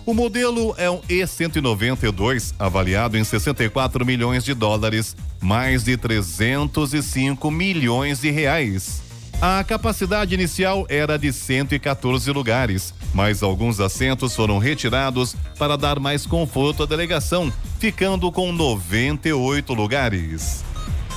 [0.06, 8.20] O modelo é um E192, avaliado em 64 milhões de dólares, mais de 305 milhões
[8.20, 9.02] de reais.
[9.42, 16.24] A capacidade inicial era de 114 lugares, mas alguns assentos foram retirados para dar mais
[16.24, 20.64] conforto à delegação, ficando com 98 lugares.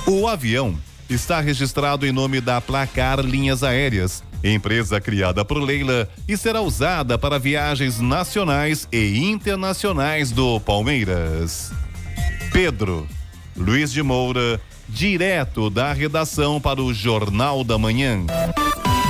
[0.04, 0.76] O avião
[1.08, 7.18] está registrado em nome da Placar Linhas Aéreas, empresa criada por Leila e será usada
[7.18, 11.72] para viagens nacionais e internacionais do Palmeiras.
[12.52, 13.06] Pedro
[13.56, 18.24] Luiz de Moura, direto da redação para o Jornal da Manhã.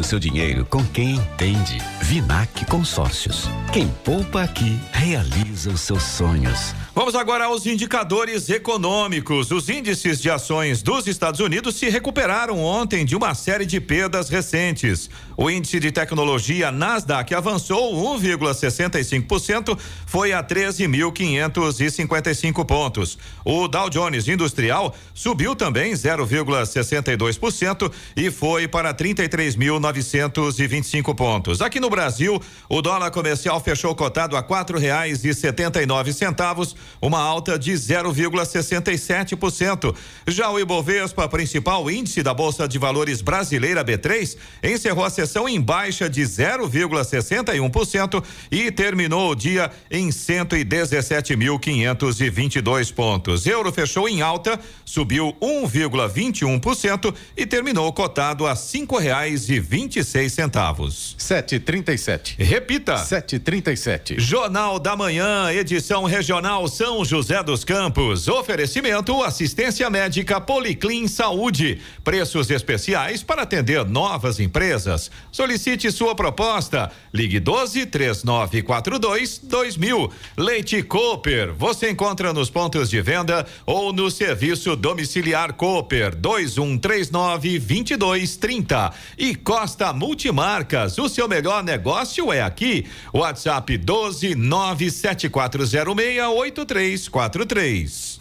[0.00, 1.78] o seu dinheiro com quem entende.
[2.02, 3.48] Vinac Consórcios.
[3.72, 6.74] Quem poupa aqui realiza os seus sonhos.
[6.92, 9.52] Vamos agora aos indicadores econômicos.
[9.52, 14.28] Os índices de ações dos Estados Unidos se recuperaram ontem de uma série de perdas
[14.28, 15.08] recentes.
[15.36, 23.16] O índice de tecnologia Nasdaq avançou 1,65%, foi a 13.555 pontos.
[23.44, 31.62] O Dow Jones Industrial subiu também 0,62% e foi para 33.925 pontos.
[31.62, 39.94] Aqui no Brasil, o dólar comercial fechou cotado a R$ 4,79 uma alta de 0,67%.
[40.26, 45.60] Já o Ibovespa, principal índice da Bolsa de Valores brasileira B3, encerrou a sessão em
[45.60, 53.46] baixa de 0,61% e terminou o dia em 117.522 pontos.
[53.46, 60.04] Euro fechou em alta, subiu 1,21% e terminou cotado a cinco reais e vinte e
[60.04, 61.16] seis centavos.
[61.18, 62.36] Sete trinta e sete.
[62.38, 62.98] Repita.
[62.98, 64.16] Sete trinta e sete.
[64.18, 68.28] Jornal da Manhã, edição regional São José dos Campos.
[68.28, 71.80] Oferecimento assistência médica Policlin Saúde.
[72.04, 75.10] Preços especiais para atender novas empresas.
[75.32, 76.92] Solicite sua proposta.
[77.12, 80.12] Ligue 12 3942 2000.
[80.36, 81.52] Leite Cooper.
[81.54, 88.92] Você encontra nos pontos de venda ou no serviço domiciliar Cooper 2139 2230.
[89.18, 90.98] E Costa Multimarcas.
[90.98, 92.86] O seu melhor negócio é aqui.
[93.12, 98.18] WhatsApp 12 97406 8343.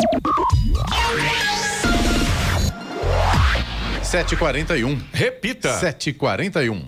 [4.03, 4.99] Sete quarenta e um.
[5.13, 5.77] Repita.
[5.79, 6.83] Sete quarenta e um.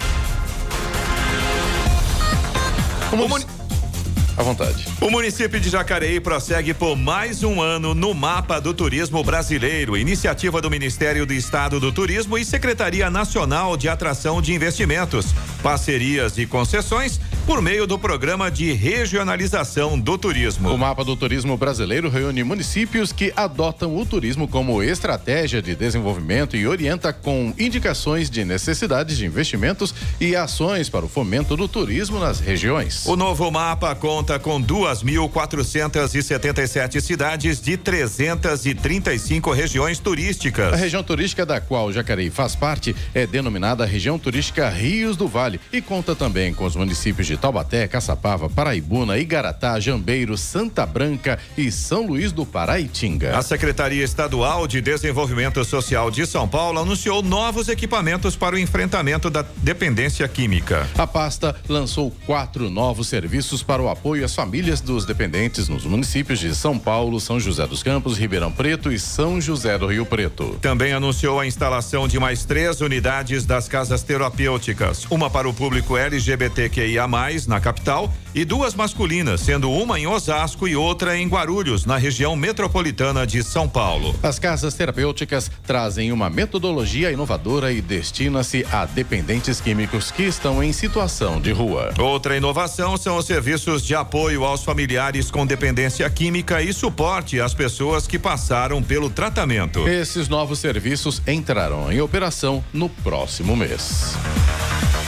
[4.38, 4.90] À vontade.
[5.02, 10.62] O município de Jacareí prossegue por mais um ano no mapa do turismo brasileiro, iniciativa
[10.62, 15.34] do Ministério do Estado do Turismo e Secretaria Nacional de Atração de Investimentos,
[15.64, 20.70] parcerias e concessões por meio do programa de regionalização do turismo.
[20.70, 26.56] O mapa do turismo brasileiro reúne municípios que adotam o turismo como estratégia de desenvolvimento
[26.56, 32.20] e orienta com indicações de necessidades de investimentos e ações para o fomento do turismo
[32.20, 33.04] nas regiões.
[33.08, 40.73] O novo mapa conta com 2.477 cidades de 335 regiões turísticas.
[40.73, 45.62] A região turística da qual Jacareí faz parte é denominada Região Turística Rios do Vale
[45.71, 51.71] e conta também com os municípios de Taubaté, Caçapava, Paraibuna, Igaratá, Jambeiro, Santa Branca e
[51.71, 53.38] São Luís do Paraitinga.
[53.38, 59.30] A Secretaria Estadual de Desenvolvimento Social de São Paulo anunciou novos equipamentos para o enfrentamento
[59.30, 60.89] da dependência química.
[60.97, 66.39] A pasta lançou quatro novos serviços para o apoio às famílias dos dependentes nos municípios
[66.39, 70.58] de São Paulo, São José dos Campos, Ribeirão Preto e São José do Rio Preto.
[70.62, 75.96] Também anunciou a instalação de mais três unidades das casas terapêuticas, uma para o público
[75.96, 77.08] LGBTQIA+,
[77.48, 82.36] na capital, e duas masculinas, sendo uma em Osasco e outra em Guarulhos, na região
[82.36, 84.15] metropolitana de São Paulo.
[84.24, 90.72] As casas terapêuticas trazem uma metodologia inovadora e destina-se a dependentes químicos que estão em
[90.72, 91.94] situação de rua.
[92.00, 97.54] Outra inovação são os serviços de apoio aos familiares com dependência química e suporte às
[97.54, 99.88] pessoas que passaram pelo tratamento.
[99.88, 104.15] Esses novos serviços entrarão em operação no próximo mês.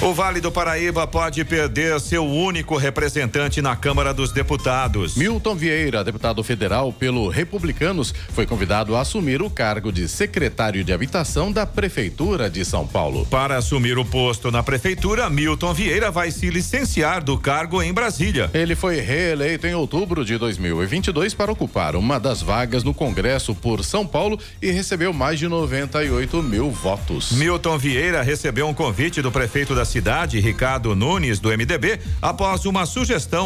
[0.01, 3.12] O Vale do Paraíba pode perder seu único representante
[3.62, 5.15] na Câmara dos Deputados.
[5.15, 10.91] Milton Vieira, deputado federal pelo Republicanos, foi convidado a assumir o cargo de secretário de
[10.91, 13.23] Habitação da Prefeitura de São Paulo.
[13.28, 18.49] Para assumir o posto na Prefeitura, Milton Vieira vai se licenciar do cargo em Brasília.
[18.52, 23.84] Ele foi reeleito em outubro de 2022 para ocupar uma das vagas no Congresso por
[23.86, 27.32] São Paulo e recebeu mais de 98 mil votos.
[27.34, 32.88] Milton Vieira recebeu um convite do prefeito da cidade, Ricardo Nunes, do MDB, após uma
[32.88, 33.02] sugestão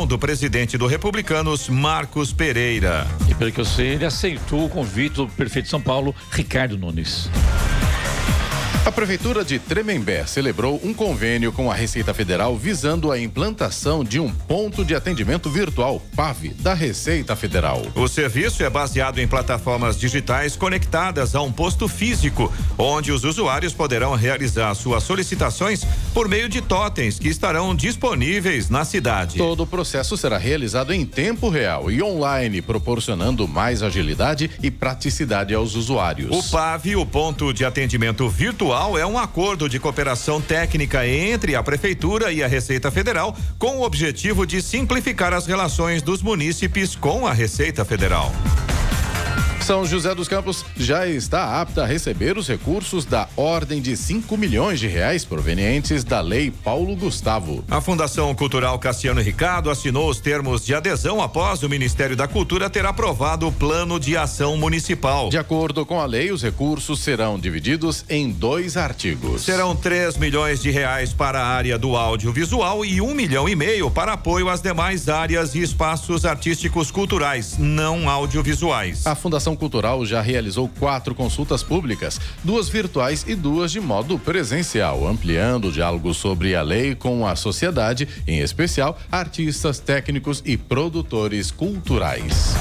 [0.08, 3.08] do presidente do Republicanos, Marcos Pereira.
[3.28, 6.78] E pelo que eu sei, ele aceitou o convite do prefeito de São Paulo, Ricardo
[6.78, 7.28] Nunes.
[8.86, 14.20] A Prefeitura de Tremembé celebrou um convênio com a Receita Federal visando a implantação de
[14.20, 17.82] um ponto de atendimento virtual, PAV, da Receita Federal.
[17.96, 23.74] O serviço é baseado em plataformas digitais conectadas a um posto físico, onde os usuários
[23.74, 29.38] poderão realizar suas solicitações por meio de totens que estarão disponíveis na cidade.
[29.38, 35.54] Todo o processo será realizado em tempo real e online, proporcionando mais agilidade e praticidade
[35.54, 36.30] aos usuários.
[36.32, 38.67] O PAV, o ponto de atendimento virtual,
[38.98, 43.84] é um acordo de cooperação técnica entre a Prefeitura e a Receita Federal, com o
[43.84, 48.32] objetivo de simplificar as relações dos munícipes com a Receita Federal.
[49.62, 54.38] São José dos Campos já está apta a receber os recursos da ordem de 5
[54.38, 57.65] milhões de reais provenientes da Lei Paulo Gustavo.
[57.70, 62.70] A Fundação Cultural Cassiano Ricardo assinou os termos de adesão após o Ministério da Cultura
[62.70, 65.30] ter aprovado o Plano de Ação Municipal.
[65.30, 69.43] De acordo com a lei, os recursos serão divididos em dois artigos.
[69.43, 73.91] Serão 3 milhões de reais para a área do audiovisual e um milhão e meio
[73.91, 79.06] para apoio às demais áreas e espaços artísticos culturais não audiovisuais.
[79.06, 85.08] A Fundação Cultural já realizou quatro consultas públicas, duas virtuais e duas de modo presencial,
[85.08, 91.52] ampliando o diálogo sobre a lei com a sociedade, em especial artistas, técnicos e produtores
[91.52, 92.56] culturais.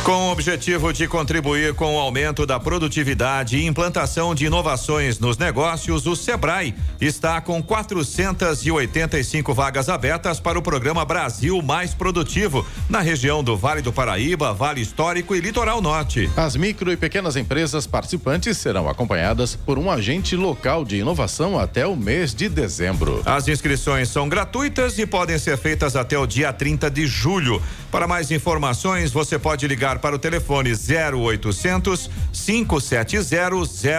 [0.05, 5.39] Com o objetivo de contribuir com o aumento da produtividade e implantação de inovações nos
[5.39, 13.01] negócios, o Sebrae está com 485 vagas abertas para o programa Brasil Mais Produtivo, na
[13.01, 16.31] região do Vale do Paraíba, Vale Histórico e Litoral Norte.
[16.37, 21.87] As micro e pequenas empresas participantes serão acompanhadas por um agente local de inovação até
[21.87, 23.23] o mês de dezembro.
[23.25, 27.63] As inscrições são gratuitas e podem ser feitas até o dia 30 de julho.
[27.91, 33.55] Para mais informações, você pode ligar para o telefone 0800 570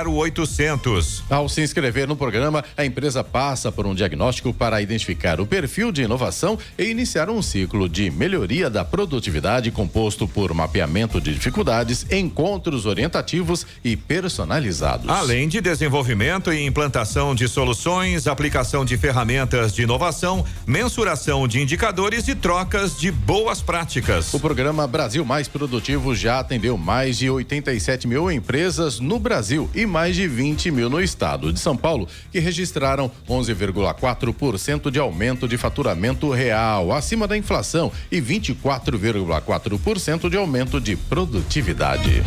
[0.09, 1.23] 0800.
[1.29, 5.91] Ao se inscrever no programa, a empresa passa por um diagnóstico para identificar o perfil
[5.91, 12.05] de inovação e iniciar um ciclo de melhoria da produtividade composto por mapeamento de dificuldades,
[12.11, 15.09] encontros orientativos e personalizados.
[15.09, 22.27] Além de desenvolvimento e implantação de soluções, aplicação de ferramentas de inovação, mensuração de indicadores
[22.27, 24.33] e trocas de boas práticas práticas.
[24.33, 25.84] O programa Brasil Mais Produtivo
[26.15, 30.99] já atendeu mais de 87 mil empresas no Brasil e mais de 20 mil no
[30.99, 37.91] estado de São Paulo, que registraram 11,4% de aumento de faturamento real, acima da inflação,
[38.11, 42.23] e 24,4% de aumento de produtividade.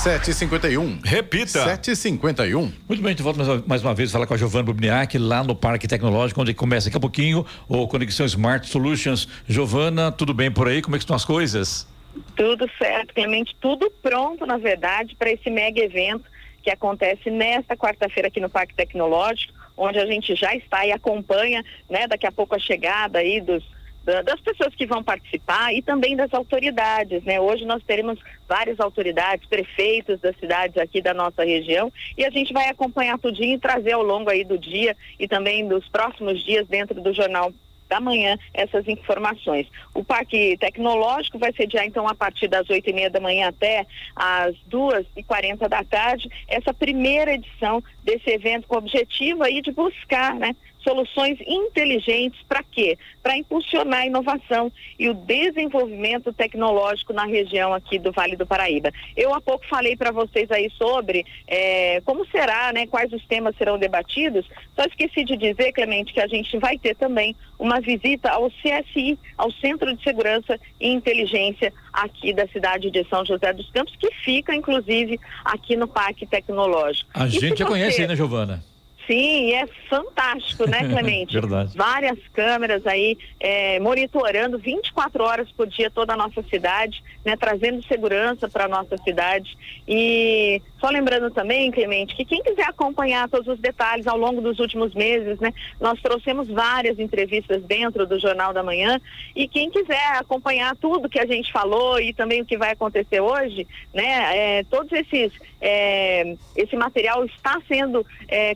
[0.00, 1.00] 751.
[1.04, 1.62] Repita.
[1.62, 2.72] 751.
[2.88, 5.44] Muito bem, a gente volta mais, mais uma vez falar com a Giovana Bubniak lá
[5.44, 9.28] no Parque Tecnológico, onde começa daqui a pouquinho o Conexão Smart Solutions.
[9.46, 10.80] Giovana, tudo bem por aí?
[10.80, 11.86] Como é que estão as coisas?
[12.34, 16.24] Tudo certo, Clemente, tudo pronto, na verdade, para esse mega evento
[16.62, 21.62] que acontece nesta quarta-feira aqui no Parque Tecnológico, onde a gente já está e acompanha,
[21.90, 23.62] né, daqui a pouco a chegada aí dos
[24.04, 27.40] das pessoas que vão participar e também das autoridades, né?
[27.40, 32.52] Hoje nós teremos várias autoridades, prefeitos das cidades aqui da nossa região e a gente
[32.52, 36.66] vai acompanhar tudinho e trazer ao longo aí do dia e também dos próximos dias
[36.66, 37.52] dentro do jornal
[37.90, 39.66] da manhã essas informações.
[39.92, 43.84] O Parque Tecnológico vai sediar então a partir das oito e meia da manhã até
[44.14, 49.60] às duas e quarenta da tarde essa primeira edição desse evento com o objetivo aí
[49.60, 52.98] de buscar, né, soluções inteligentes para quê?
[53.22, 58.92] Para impulsionar a inovação e o desenvolvimento tecnológico na região aqui do Vale do Paraíba.
[59.16, 62.86] Eu há pouco falei para vocês aí sobre é, como será, né?
[62.86, 64.46] Quais os temas serão debatidos.
[64.74, 69.18] Só esqueci de dizer, Clemente, que a gente vai ter também uma visita ao CSI,
[69.36, 74.10] ao Centro de Segurança e Inteligência aqui da cidade de São José dos Campos, que
[74.24, 77.10] fica, inclusive, aqui no Parque Tecnológico.
[77.14, 77.64] A gente já você...
[77.64, 78.69] conhece, né, Giovana?
[79.10, 81.32] Sim, é fantástico, né, Clemente?
[81.32, 81.76] Verdade.
[81.76, 87.82] Várias câmeras aí é, monitorando 24 horas por dia toda a nossa cidade, né, trazendo
[87.82, 89.58] segurança para a nossa cidade.
[89.88, 94.60] E só lembrando também, Clemente, que quem quiser acompanhar todos os detalhes ao longo dos
[94.60, 99.00] últimos meses, né, nós trouxemos várias entrevistas dentro do Jornal da Manhã.
[99.34, 103.20] E quem quiser acompanhar tudo que a gente falou e também o que vai acontecer
[103.20, 108.54] hoje, né, é, todos esses é, esse material está sendo é,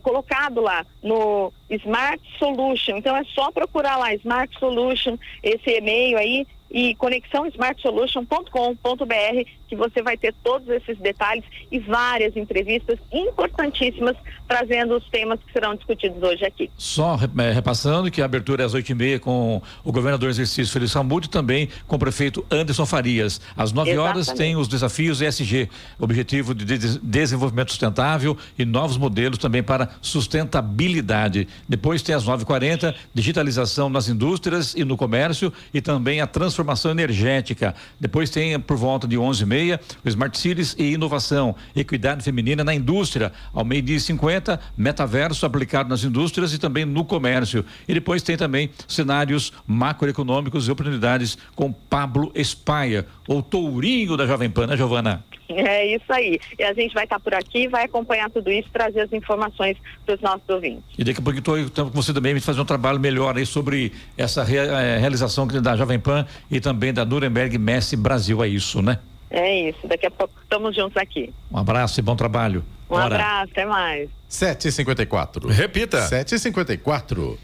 [0.60, 2.96] lá no Smart Solution.
[2.96, 10.16] Então é só procurar lá Smart Solution, esse e-mail aí e conexãosmartsolution.com.br que você vai
[10.16, 14.16] ter todos esses detalhes e várias entrevistas importantíssimas
[14.46, 16.70] trazendo os temas que serão discutidos hoje aqui.
[16.76, 20.72] Só é, repassando que a abertura é às oito e meia com o governador exercício
[20.72, 23.40] Felício Ramute também com o prefeito Anderson Farias.
[23.56, 25.68] Às nove horas tem os desafios ESG,
[25.98, 26.64] Objetivo de
[27.02, 31.48] Desenvolvimento Sustentável e novos modelos também para sustentabilidade.
[31.68, 36.26] Depois tem às nove e quarenta digitalização nas indústrias e no comércio e também a
[36.26, 37.74] transformação energética.
[37.98, 42.62] Depois tem por volta de onze e meia o Smart Cities e inovação, equidade feminina
[42.62, 43.32] na indústria.
[43.52, 47.64] Ao meio dia e cinquenta, metaverso aplicado nas indústrias e também no comércio.
[47.88, 54.50] E depois tem também cenários macroeconômicos e oportunidades com Pablo Espaia, ou Tourinho da Jovem
[54.50, 55.24] Pan, né, Giovana?
[55.46, 56.40] É isso aí.
[56.58, 60.14] E a gente vai estar por aqui, vai acompanhar tudo isso, trazer as informações para
[60.14, 60.82] os nossos ouvintes.
[60.98, 64.42] E daqui a pouco estou com você também fazer um trabalho melhor aí sobre essa
[64.42, 68.98] eh, realização da Jovem Pan e também da Nuremberg Messi Brasil, é isso, né?
[69.30, 69.86] É isso.
[69.86, 71.32] Daqui a pouco estamos juntos aqui.
[71.50, 72.64] Um abraço e bom trabalho.
[72.88, 73.14] Um Bora.
[73.14, 74.08] abraço, até mais.
[74.30, 75.48] 7h54.
[75.48, 76.06] Repita.
[76.08, 77.38] 7h54.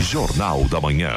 [0.00, 1.10] Jornal da Manhã.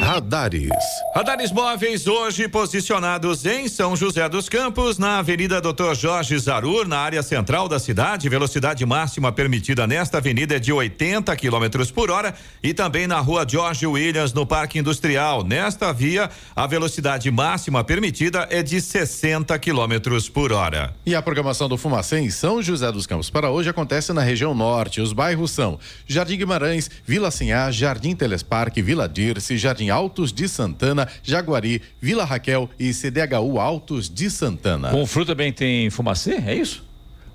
[0.00, 0.68] Radares.
[1.14, 6.98] Radares móveis hoje posicionados em São José dos Campos, na Avenida Doutor Jorge Zarur, na
[6.98, 8.28] área central da cidade.
[8.28, 13.44] Velocidade máxima permitida nesta avenida é de 80 km por hora e também na rua
[13.48, 15.42] Jorge Williams, no Parque Industrial.
[15.42, 20.94] Nesta via, a velocidade máxima permitida é de 60 km por hora.
[21.04, 24.54] E a programação do Fumacê em São José dos Campos para hoje acontece na região
[24.54, 25.00] norte.
[25.00, 31.08] Os bairros são Jardim Guimarães, Vila Sinhá, Jardim Telesparque, Vila Dirce, Jardim Altos de Santana,
[31.22, 34.90] Jaguari, Vila Raquel e CDHU Altos de Santana.
[34.90, 36.88] Com fruta também tem fumacê, é isso?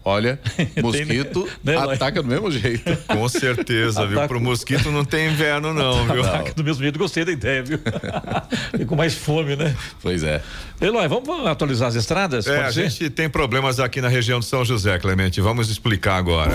[0.06, 0.38] Olha,
[0.84, 2.84] mosquito né, ataca do mesmo jeito.
[3.08, 4.28] Com certeza, viu?
[4.28, 6.26] Pro mosquito não tem inverno, não, viu?
[6.26, 7.80] Ataca do mesmo jeito, gostei da ideia, viu?
[8.78, 9.74] e com mais fome, né?
[10.02, 10.42] Pois é.
[10.82, 12.46] Eloy, vamos atualizar as estradas?
[12.48, 15.40] É, a gente tem problemas aqui na região de São José, Clemente.
[15.40, 16.54] Vamos explicar agora.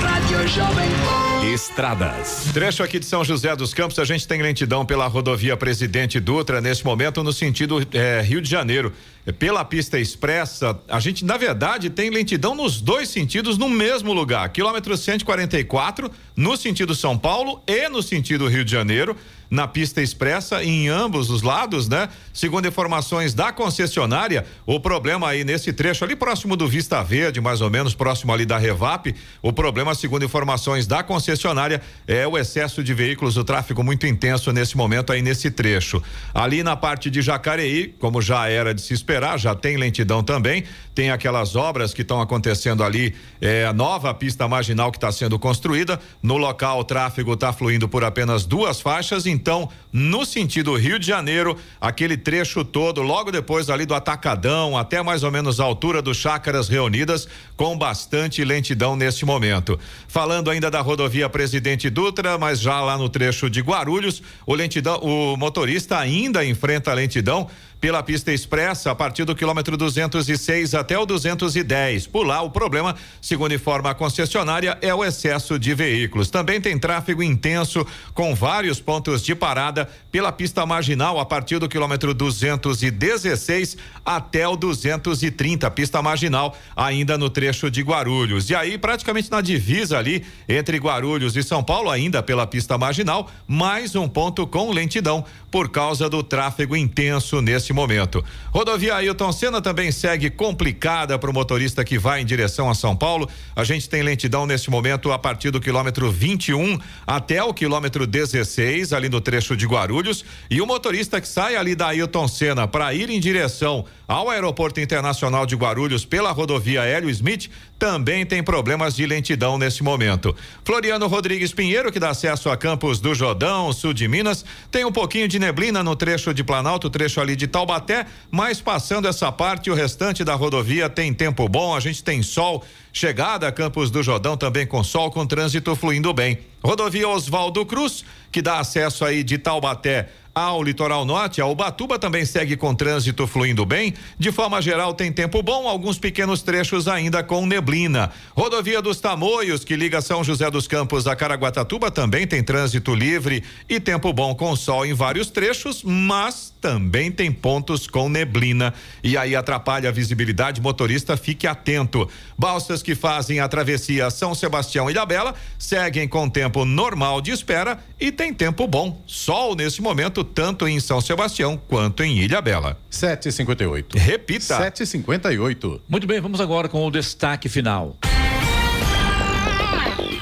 [0.00, 2.46] Rádio Jovem Estradas.
[2.54, 6.58] Trecho aqui de São José dos Campos, a gente tem lentidão pela rodovia Presidente Dutra,
[6.58, 8.92] nesse momento no sentido é, Rio de Janeiro.
[9.26, 14.14] É, pela pista expressa, a gente, na verdade, tem lentidão nos dois sentidos no mesmo
[14.14, 14.48] lugar.
[14.48, 19.14] Quilômetro 144, no sentido São Paulo e no sentido Rio de Janeiro
[19.50, 22.08] na pista expressa em ambos os lados, né?
[22.32, 27.60] Segundo informações da concessionária, o problema aí nesse trecho ali próximo do Vista Verde, mais
[27.60, 32.82] ou menos próximo ali da Revap, o problema, segundo informações da concessionária, é o excesso
[32.82, 36.02] de veículos, o tráfego muito intenso nesse momento aí nesse trecho.
[36.32, 40.64] Ali na parte de Jacareí, como já era de se esperar, já tem lentidão também,
[40.94, 45.38] tem aquelas obras que estão acontecendo ali, é, a nova pista marginal que está sendo
[45.38, 46.00] construída.
[46.22, 49.43] No local, o tráfego está fluindo por apenas duas faixas, então,
[49.92, 55.22] no sentido Rio de Janeiro, aquele trecho todo, logo depois ali do Atacadão, até mais
[55.22, 59.78] ou menos a altura do Chácaras Reunidas, com bastante lentidão neste momento.
[60.08, 64.98] Falando ainda da rodovia Presidente Dutra, mas já lá no trecho de Guarulhos, o lentidão,
[65.00, 67.48] o motorista ainda enfrenta lentidão
[67.84, 72.06] pela pista expressa a partir do quilômetro 206 até o 210.
[72.06, 76.30] Por lá, o problema, segundo informa a concessionária, é o excesso de veículos.
[76.30, 81.68] Também tem tráfego intenso com vários pontos de parada pela pista marginal a partir do
[81.68, 88.48] quilômetro 216 até o 230, pista marginal, ainda no trecho de Guarulhos.
[88.48, 93.30] E aí, praticamente na divisa ali entre Guarulhos e São Paulo, ainda pela pista marginal,
[93.46, 95.22] mais um ponto com lentidão
[95.54, 98.24] por causa do tráfego intenso nesse momento.
[98.50, 102.96] Rodovia Ailton Senna também segue complicada para o motorista que vai em direção a São
[102.96, 103.28] Paulo.
[103.54, 106.76] A gente tem lentidão neste momento a partir do quilômetro 21
[107.06, 110.24] até o quilômetro 16, ali no trecho de Guarulhos.
[110.50, 114.80] E o motorista que sai ali da Ailton Senna para ir em direção ao Aeroporto
[114.80, 120.34] Internacional de Guarulhos pela rodovia Hélio Smith também tem problemas de lentidão nesse momento.
[120.64, 124.92] Floriano Rodrigues Pinheiro, que dá acesso a Campos do Jordão, sul de Minas, tem um
[124.92, 129.70] pouquinho de neblina no trecho de Planalto, trecho ali de Taubaté, mas passando essa parte,
[129.70, 132.64] o restante da rodovia tem tempo bom, a gente tem sol.
[132.92, 136.38] Chegada a Campos do Jordão também com sol, com trânsito fluindo bem.
[136.62, 142.26] Rodovia Oswaldo Cruz, que dá acesso aí de Taubaté ao litoral norte, a Ubatuba também
[142.26, 143.94] segue com trânsito fluindo bem.
[144.18, 148.10] De forma geral, tem tempo bom, alguns pequenos trechos ainda com neblina.
[148.36, 153.44] Rodovia dos Tamoios, que liga São José dos Campos a Caraguatatuba, também tem trânsito livre
[153.68, 158.74] e tempo bom com sol em vários trechos, mas também tem pontos com neblina.
[159.04, 162.08] E aí atrapalha a visibilidade, motorista fique atento.
[162.36, 167.78] Balsas que fazem a travessia São Sebastião e Ilhabela seguem com tempo normal de espera
[168.00, 169.02] e tem tempo bom.
[169.06, 172.78] Sol nesse momento tanto em São Sebastião quanto em Ilha Bela.
[172.90, 173.96] 758.
[173.98, 174.56] Repita.
[174.56, 175.82] 758.
[175.88, 177.96] Muito bem, vamos agora com o destaque final.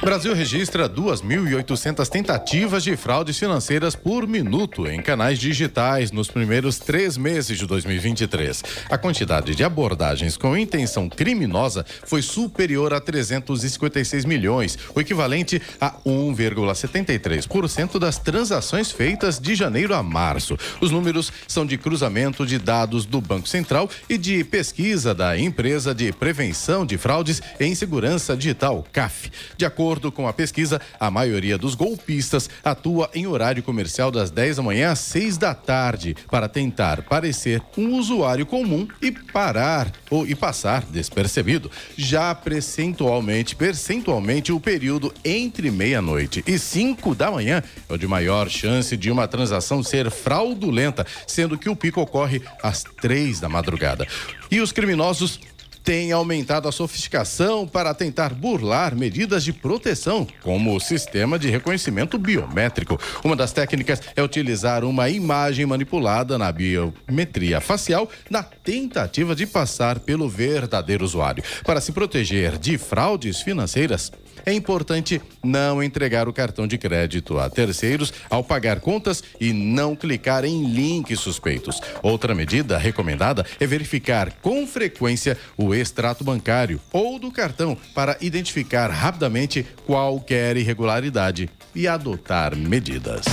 [0.05, 7.16] Brasil registra 2.800 tentativas de fraudes financeiras por minuto em canais digitais nos primeiros três
[7.16, 8.64] meses de 2023.
[8.90, 15.92] A quantidade de abordagens com intenção criminosa foi superior a 356 milhões, o equivalente a
[16.05, 20.59] 1,73% das transações feitas de janeiro a março.
[20.80, 25.94] Os números são de cruzamento de dados do Banco Central e de pesquisa da empresa
[25.94, 29.30] de prevenção de fraudes em segurança digital, CAF.
[29.57, 34.30] De acordo acordo com a pesquisa, a maioria dos golpistas atua em horário comercial das
[34.30, 39.93] 10 da manhã às 6 da tarde para tentar parecer um usuário comum e parar
[40.09, 41.70] ou e passar despercebido.
[41.95, 48.49] Já percentualmente, percentualmente o período entre meia-noite e 5 da manhã é o de maior
[48.49, 54.07] chance de uma transação ser fraudulenta, sendo que o pico ocorre às três da madrugada.
[54.51, 55.38] E os criminosos
[55.83, 62.18] tem aumentado a sofisticação para tentar burlar medidas de proteção, como o sistema de reconhecimento
[62.18, 62.99] biométrico.
[63.24, 69.99] Uma das técnicas é utilizar uma imagem manipulada na biometria facial na tentativa de passar
[70.01, 71.43] pelo verdadeiro usuário.
[71.64, 74.12] Para se proteger de fraudes financeiras,
[74.45, 79.95] é importante não entregar o cartão de crédito a terceiros ao pagar contas e não
[79.95, 81.80] clicar em links suspeitos.
[82.03, 88.88] Outra medida recomendada é verificar com frequência o extrato bancário ou do cartão para identificar
[88.88, 93.24] rapidamente qualquer irregularidade e adotar medidas.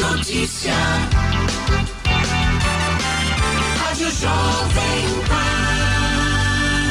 [0.00, 0.72] Notícia.
[3.78, 5.15] Rádio Jovem.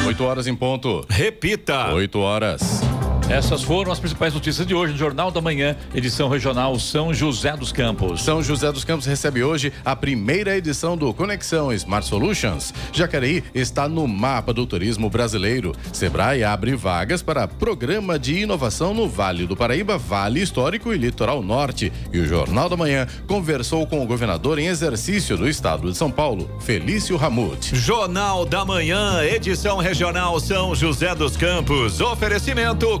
[0.06, 1.04] 8 horas em ponto.
[1.08, 1.92] Repita.
[1.92, 2.80] 8 horas.
[3.28, 7.56] Essas foram as principais notícias de hoje no Jornal da Manhã, edição regional São José
[7.56, 8.22] dos Campos.
[8.22, 12.72] São José dos Campos recebe hoje a primeira edição do Conexão Smart Solutions.
[12.92, 15.72] Jacareí está no mapa do turismo brasileiro.
[15.92, 21.42] Sebrae abre vagas para programa de inovação no Vale do Paraíba, Vale Histórico e Litoral
[21.42, 21.92] Norte.
[22.12, 26.12] E o Jornal da Manhã conversou com o governador em exercício do estado de São
[26.12, 27.74] Paulo, Felício Ramute.
[27.74, 32.00] Jornal da Manhã, edição regional São José dos Campos.
[32.00, 33.00] Oferecimento